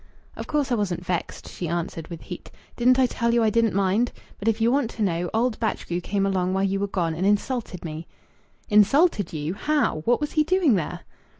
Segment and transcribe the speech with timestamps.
[0.35, 2.49] "Of course I wasn't vexed," she answered, with heat.
[2.75, 4.11] "Didn't I tell you I didn't mind?
[4.39, 7.23] But if you want to know, old Batchgrew came along while you were gone and
[7.23, 8.07] insulted me."
[8.67, 9.53] "Insulted you?
[9.53, 10.01] How?
[10.05, 11.01] What was he doing there?"